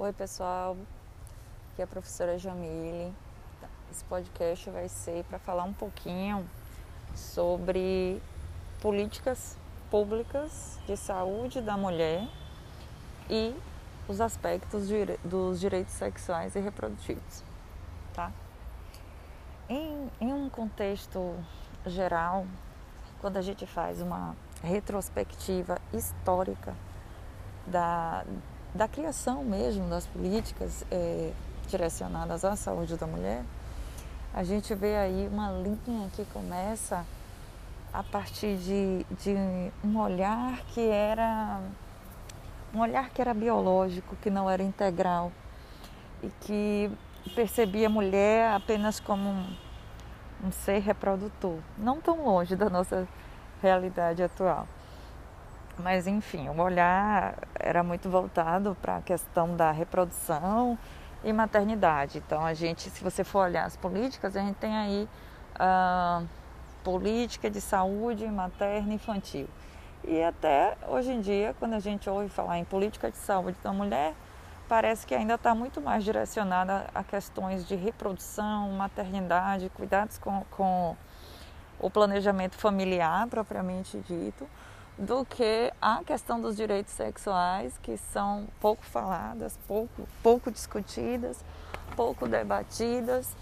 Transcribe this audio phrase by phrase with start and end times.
[0.00, 0.76] Oi, pessoal.
[1.72, 3.12] Aqui é a professora Jamile.
[3.90, 6.48] Esse podcast vai ser para falar um pouquinho
[7.16, 8.22] sobre
[8.80, 9.58] políticas
[9.90, 12.28] públicas de saúde da mulher
[13.28, 13.52] e
[14.06, 14.88] os aspectos
[15.24, 17.42] dos direitos sexuais e reprodutivos,
[18.14, 18.30] tá?
[19.68, 21.34] Em, em um contexto
[21.84, 22.46] geral,
[23.20, 26.72] quando a gente faz uma retrospectiva histórica
[27.66, 28.24] da,
[28.78, 31.32] da criação mesmo das políticas é,
[31.66, 33.42] direcionadas à saúde da mulher,
[34.32, 37.04] a gente vê aí uma linha que começa
[37.92, 39.34] a partir de, de
[39.84, 41.60] um olhar que era
[42.72, 45.32] um olhar que era biológico, que não era integral
[46.22, 46.90] e que
[47.34, 49.56] percebia a mulher apenas como um,
[50.44, 53.08] um ser reprodutor, não tão longe da nossa
[53.60, 54.68] realidade atual.
[55.78, 60.76] Mas enfim, o olhar era muito voltado para a questão da reprodução
[61.22, 62.18] e maternidade.
[62.18, 65.08] Então a gente, se você for olhar as políticas, a gente tem aí
[65.54, 66.22] a
[66.82, 69.48] política de saúde materna e infantil.
[70.04, 73.72] E até hoje em dia, quando a gente ouve falar em política de saúde da
[73.72, 74.14] mulher,
[74.68, 80.96] parece que ainda está muito mais direcionada a questões de reprodução, maternidade, cuidados com, com
[81.78, 84.48] o planejamento familiar propriamente dito
[84.98, 91.44] do que a questão dos direitos sexuais, que são pouco faladas, pouco, pouco discutidas,
[91.94, 93.34] pouco debatidas,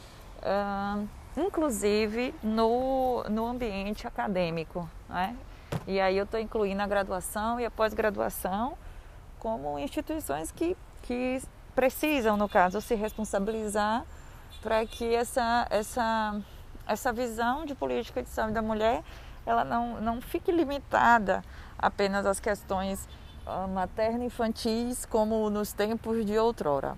[0.43, 4.89] uh, inclusive no, no ambiente acadêmico.
[5.09, 5.35] Né?
[5.87, 8.77] E aí eu estou incluindo a graduação e a pós-graduação
[9.39, 11.41] como instituições que, que
[11.75, 14.05] precisam, no caso, se responsabilizar
[14.63, 16.41] para que essa, essa,
[16.87, 19.03] essa visão de política de saúde da mulher
[19.47, 21.43] ela não, não fique limitada
[21.79, 23.09] apenas às questões
[23.47, 26.97] uh, materno-infantis como nos tempos de outrora.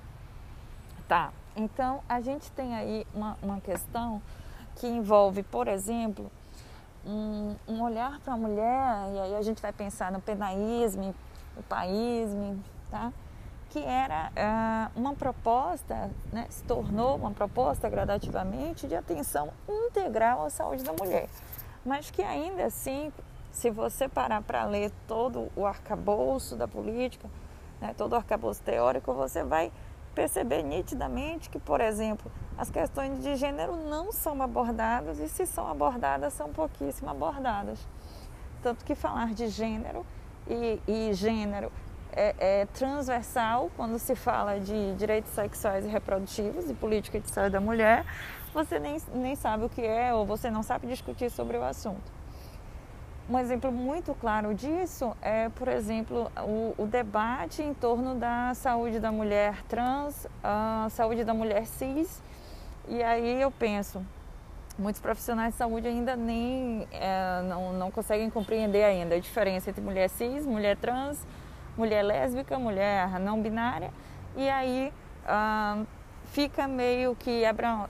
[1.06, 4.22] Tá, então a gente tem aí uma, uma questão
[4.76, 6.30] que envolve, por exemplo,
[7.06, 11.14] um, um olhar para a mulher, e aí a gente vai pensar no penaísmo,
[11.56, 13.12] o paísmo, tá?
[13.70, 20.48] que era uh, uma proposta, né, se tornou uma proposta gradativamente de atenção integral à
[20.48, 21.28] saúde da mulher
[21.88, 23.10] mas que ainda assim,
[23.50, 27.28] se você parar para ler todo o arcabouço da política,
[27.80, 29.72] né, todo o arcabouço teórico, você vai
[30.14, 35.66] perceber nitidamente que, por exemplo, as questões de gênero não são abordadas e se são
[35.66, 37.78] abordadas, são pouquíssimo abordadas.
[38.62, 40.04] Tanto que falar de gênero
[40.46, 41.72] e, e gênero
[42.12, 47.52] é, é, transversal quando se fala de direitos sexuais e reprodutivos e política de saúde
[47.52, 48.04] da mulher,
[48.52, 52.18] você nem, nem sabe o que é ou você não sabe discutir sobre o assunto.
[53.28, 58.98] Um exemplo muito claro disso é, por exemplo, o, o debate em torno da saúde
[58.98, 62.22] da mulher trans, a saúde da mulher cis.
[62.88, 64.02] E aí eu penso,
[64.78, 69.82] muitos profissionais de saúde ainda nem é, não, não conseguem compreender ainda a diferença entre
[69.82, 71.26] mulher cis, mulher trans,
[71.76, 73.90] mulher lésbica, mulher não binária.
[74.34, 74.90] E aí
[75.26, 75.82] ah,
[76.32, 77.42] fica meio que,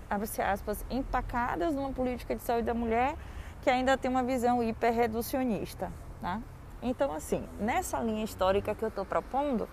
[0.08, 3.14] abre-se aspas, empacadas numa política de saúde da mulher
[3.62, 5.92] que ainda tem uma visão hiperreducionista.
[6.20, 6.40] Tá?
[6.82, 9.68] Então, assim, nessa linha histórica que eu estou propondo,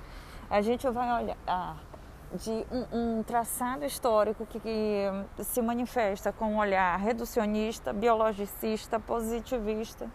[0.49, 1.77] a gente vai olhar
[2.33, 10.09] de um, um traçado histórico que, que, se manifesta com um olhar reducionista, biologicista, positivista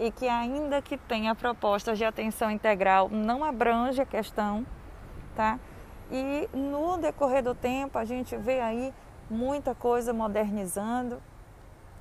[0.00, 4.66] e que ainda que tenha propostas de atenção integral, não abrange a questão,
[5.36, 5.58] tá?
[6.10, 8.92] E no decorrer do tempo a gente vê aí
[9.30, 11.20] muita coisa modernizando,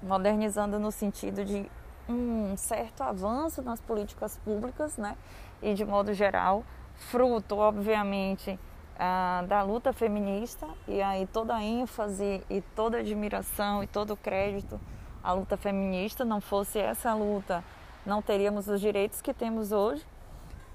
[0.02, 1.70] modernizando no sentido de
[2.08, 5.16] um certo avanço nas políticas públicas, né?
[5.62, 6.64] E de modo geral,
[6.96, 8.60] fruto, obviamente,
[9.00, 14.12] ah, da luta feminista e aí toda a ênfase e toda a admiração e todo
[14.12, 14.80] o crédito
[15.24, 16.26] à luta feminista.
[16.26, 17.64] Não fosse essa luta,
[18.06, 20.06] não teríamos os direitos que temos hoje,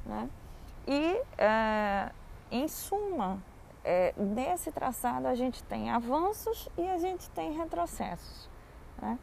[0.07, 0.29] né?
[0.87, 2.11] E eh,
[2.51, 3.43] em suma,
[3.85, 8.49] é, nesse traçado a gente tem avanços e a gente tem retrocessos.
[9.01, 9.19] Né?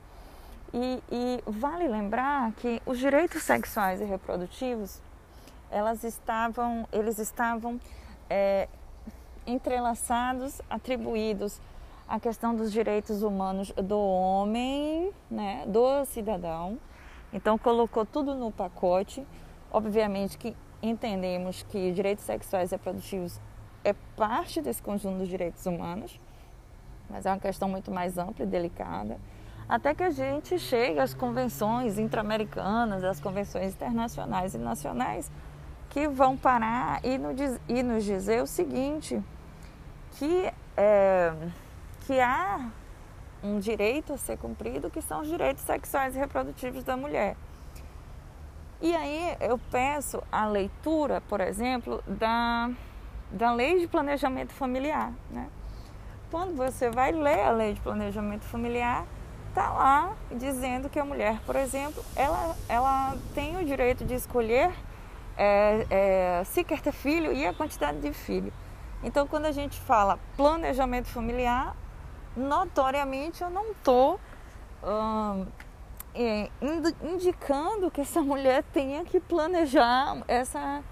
[0.74, 5.02] E, e, vale lembrar que os direitos sexuais e reprodutivos,
[5.70, 7.80] elas estavam, eles estavam
[8.30, 8.68] é,
[9.46, 11.62] entrelaçados, atribuídos
[12.08, 16.78] à questão dos direitos humanos do homem, né, do cidadão.
[17.32, 19.26] Então colocou tudo no pacote.
[19.72, 20.56] Obviamente que
[20.90, 23.40] entendemos que direitos sexuais e reprodutivos
[23.84, 26.20] é parte desse conjunto dos direitos humanos,
[27.10, 29.20] mas é uma questão muito mais ampla e delicada,
[29.68, 35.32] até que a gente chegue às convenções intra-americanas, às convenções internacionais e nacionais,
[35.90, 37.18] que vão parar e
[37.84, 39.22] nos, dizer o seguinte,
[40.12, 41.34] que, é,
[42.02, 42.70] que há
[43.44, 47.36] um direito a ser cumprido, que são os direitos sexuais e reprodutivos da mulher.
[48.86, 52.70] E aí eu peço a leitura, por exemplo, da,
[53.32, 55.12] da lei de planejamento familiar.
[55.32, 55.50] Né?
[56.30, 59.04] Quando você vai ler a lei de planejamento familiar,
[59.50, 64.72] está lá dizendo que a mulher, por exemplo, ela, ela tem o direito de escolher
[65.36, 68.54] é, é, se quer ter filho e a quantidade de filho.
[69.04, 71.76] Então, quando a gente fala planejamento familiar,
[72.38, 74.20] notoriamente eu não estou
[74.84, 75.48] hum,
[77.04, 80.84] indicando que essa mulher tenha que planejar essa,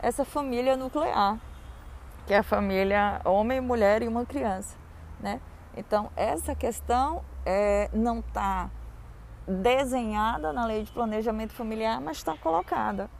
[0.00, 1.38] essa família nuclear,
[2.26, 4.76] que é a família homem, mulher e uma criança,
[5.20, 5.40] né?
[5.76, 8.70] Então essa questão é, não está
[9.46, 13.10] desenhada na lei de planejamento familiar, mas está colocada.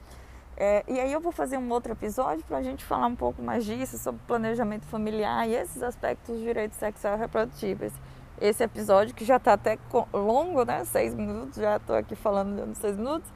[0.57, 3.41] É, e aí eu vou fazer um outro episódio para a gente falar um pouco
[3.41, 7.93] mais disso, sobre planejamento familiar e esses aspectos dos direitos sexuais e reprodutíveis.
[8.41, 9.79] Esse episódio que já está até
[10.13, 10.85] longo, né?
[10.85, 13.29] Seis minutos, já estou aqui falando de seis minutos,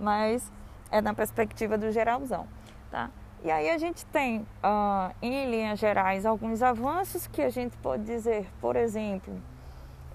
[0.00, 0.50] mas
[0.90, 2.46] é na perspectiva do geralzão,
[2.90, 3.10] tá?
[3.44, 8.04] E aí a gente tem, uh, em linhas gerais, alguns avanços que a gente pode
[8.04, 9.32] dizer, por exemplo,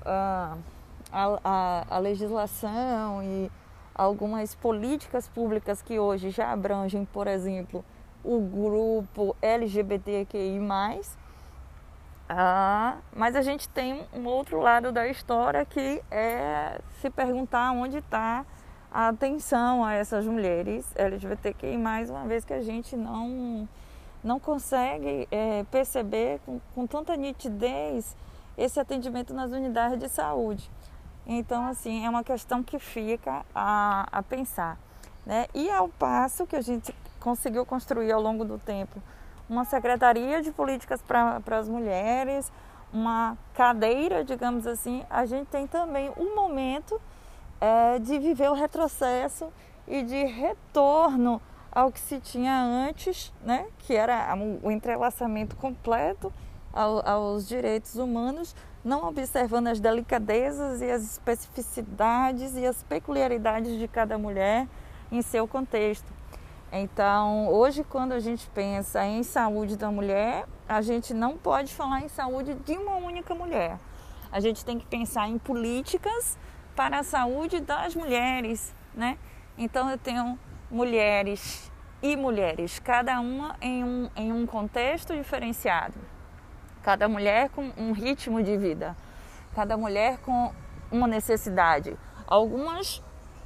[0.01, 0.57] uh,
[1.11, 3.51] a, a, a legislação e
[3.95, 7.85] algumas políticas públicas que hoje já abrangem, por exemplo,
[8.23, 10.59] o grupo LGBTQI+,
[12.29, 17.97] ah, mas a gente tem um outro lado da história que é se perguntar onde
[17.97, 18.45] está
[18.91, 21.77] a atenção a essas mulheres LGBTQI+,
[22.09, 23.67] uma vez que a gente não,
[24.23, 28.15] não consegue é, perceber com, com tanta nitidez
[28.57, 30.69] esse atendimento nas unidades de saúde.
[31.25, 34.77] Então, assim, é uma questão que fica a, a pensar.
[35.25, 35.47] Né?
[35.53, 39.01] E ao passo que a gente conseguiu construir ao longo do tempo
[39.49, 42.51] uma secretaria de políticas para as mulheres,
[42.91, 47.01] uma cadeira, digamos assim, a gente tem também um momento
[47.59, 49.51] é, de viver o retrocesso
[49.87, 51.41] e de retorno
[51.71, 53.65] ao que se tinha antes, né?
[53.79, 56.31] que era o entrelaçamento completo
[56.71, 63.87] ao, aos direitos humanos, não observando as delicadezas e as especificidades e as peculiaridades de
[63.87, 64.67] cada mulher
[65.11, 66.11] em seu contexto.
[66.75, 72.01] Então, hoje, quando a gente pensa em saúde da mulher, a gente não pode falar
[72.01, 73.77] em saúde de uma única mulher.
[74.31, 76.37] A gente tem que pensar em políticas
[76.75, 79.19] para a saúde das mulheres, né?
[79.55, 80.39] Então, eu tenho
[80.71, 81.71] mulheres
[82.01, 85.93] e mulheres, cada uma em um, em um contexto diferenciado
[86.83, 88.95] cada mulher com um ritmo de vida,
[89.55, 90.53] cada mulher com
[90.91, 91.97] uma necessidade.
[92.27, 93.01] Algumas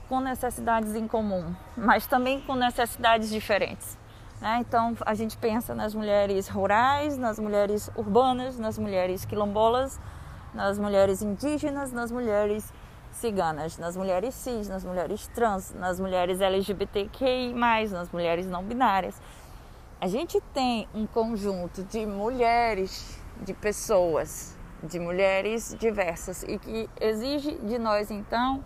[0.07, 3.97] com necessidades em comum, mas também com necessidades diferentes.
[4.41, 4.59] Né?
[4.61, 9.99] Então a gente pensa nas mulheres rurais, nas mulheres urbanas, nas mulheres quilombolas,
[10.53, 12.71] nas mulheres indígenas, nas mulheres
[13.11, 17.53] ciganas, nas mulheres cis, nas mulheres trans, nas mulheres LGBTQI,
[17.91, 19.19] nas mulheres não binárias.
[19.99, 27.55] A gente tem um conjunto de mulheres de pessoas, de mulheres diversas e que exige
[27.55, 28.63] de nós então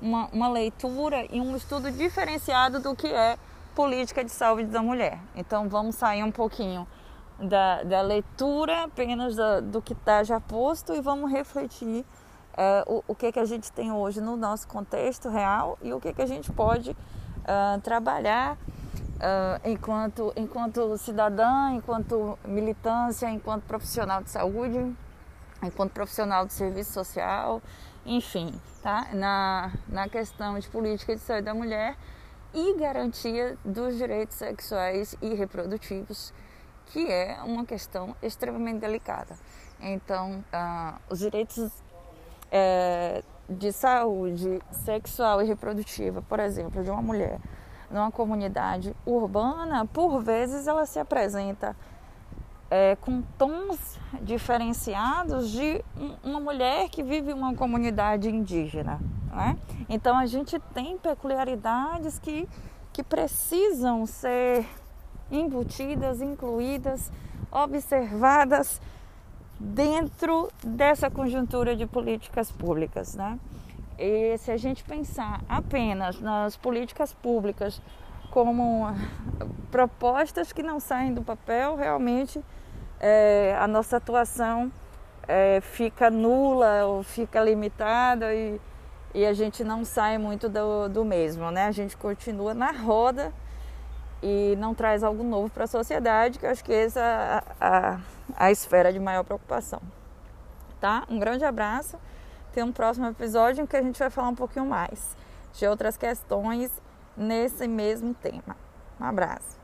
[0.00, 3.38] uma, uma leitura e um estudo diferenciado do que é
[3.74, 5.18] política de saúde da mulher.
[5.34, 6.86] Então vamos sair um pouquinho
[7.38, 12.04] da, da leitura apenas da, do que está já posto e vamos refletir
[12.56, 16.00] é, o, o que, que a gente tem hoje no nosso contexto real e o
[16.00, 24.22] que, que a gente pode uh, trabalhar uh, enquanto, enquanto cidadã, enquanto militância, enquanto profissional
[24.22, 24.94] de saúde,
[25.66, 27.62] enquanto profissional de serviço social,
[28.04, 28.52] enfim,
[28.82, 29.08] tá?
[29.12, 31.96] na, na questão de política de saúde da mulher
[32.52, 36.32] e garantia dos direitos sexuais e reprodutivos,
[36.86, 39.36] que é uma questão extremamente delicada.
[39.80, 41.70] Então, uh, os direitos
[42.50, 47.40] é, de saúde sexual e reprodutiva, por exemplo, de uma mulher
[47.90, 51.76] numa comunidade urbana, por vezes ela se apresenta
[52.70, 55.84] é, com tons diferenciados de
[56.22, 59.00] uma mulher que vive uma comunidade indígena.
[59.32, 59.56] Né?
[59.88, 62.48] Então a gente tem peculiaridades que,
[62.92, 64.66] que precisam ser
[65.30, 67.12] embutidas, incluídas,
[67.50, 68.80] observadas
[69.58, 73.14] dentro dessa conjuntura de políticas públicas.
[73.14, 73.38] Né?
[73.98, 77.80] E se a gente pensar apenas nas políticas públicas
[78.34, 78.92] como
[79.70, 82.44] propostas que não saem do papel, realmente
[82.98, 84.72] é, a nossa atuação
[85.28, 88.60] é, fica nula ou fica limitada e,
[89.14, 91.66] e a gente não sai muito do, do mesmo, né?
[91.66, 93.32] A gente continua na roda
[94.20, 97.44] e não traz algo novo para a sociedade, que eu acho que essa é a,
[97.60, 98.00] a,
[98.46, 99.80] a esfera de maior preocupação.
[100.80, 101.04] Tá?
[101.08, 101.96] Um grande abraço.
[102.52, 105.16] Tem um próximo episódio em que a gente vai falar um pouquinho mais
[105.52, 106.72] de outras questões
[107.16, 108.56] nesse mesmo tema.
[109.00, 109.63] Um abraço.